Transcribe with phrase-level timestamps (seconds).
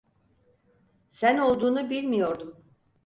[1.11, 2.63] Sen olduğunu bilmiyordum.